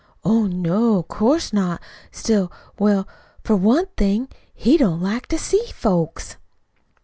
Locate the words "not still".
1.53-2.51